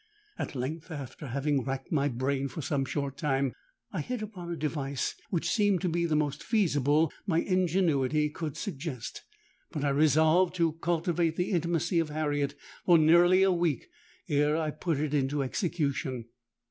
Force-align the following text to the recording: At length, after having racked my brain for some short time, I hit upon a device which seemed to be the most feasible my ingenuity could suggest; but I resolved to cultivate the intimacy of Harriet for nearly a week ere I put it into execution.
At 0.39 0.55
length, 0.55 0.89
after 0.89 1.27
having 1.27 1.63
racked 1.63 1.91
my 1.91 2.07
brain 2.07 2.47
for 2.47 2.63
some 2.63 2.85
short 2.85 3.17
time, 3.17 3.53
I 3.93 4.01
hit 4.01 4.23
upon 4.23 4.51
a 4.51 4.55
device 4.57 5.13
which 5.29 5.47
seemed 5.51 5.81
to 5.81 5.89
be 5.89 6.07
the 6.07 6.15
most 6.15 6.41
feasible 6.41 7.13
my 7.27 7.41
ingenuity 7.41 8.27
could 8.31 8.57
suggest; 8.57 9.21
but 9.71 9.83
I 9.83 9.89
resolved 9.89 10.55
to 10.55 10.73
cultivate 10.73 11.35
the 11.35 11.51
intimacy 11.51 11.99
of 11.99 12.09
Harriet 12.09 12.55
for 12.83 12.97
nearly 12.97 13.43
a 13.43 13.51
week 13.51 13.89
ere 14.27 14.57
I 14.57 14.71
put 14.71 14.97
it 14.97 15.13
into 15.13 15.43
execution. 15.43 16.25